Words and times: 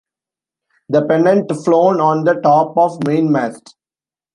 The 0.89 1.05
pennant 1.05 1.51
flown 1.63 2.01
on 2.01 2.23
the 2.23 2.33
top 2.41 2.75
of 2.75 3.03
mainmast. 3.05 3.75